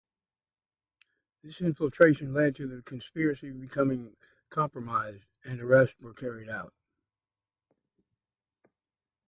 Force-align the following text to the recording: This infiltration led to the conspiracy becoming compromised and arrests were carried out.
This 1.43 1.61
infiltration 1.61 2.33
led 2.33 2.55
to 2.55 2.65
the 2.65 2.81
conspiracy 2.81 3.51
becoming 3.51 4.17
compromised 4.49 5.25
and 5.43 5.61
arrests 5.61 5.99
were 5.99 6.15
carried 6.15 6.49
out. 6.49 6.73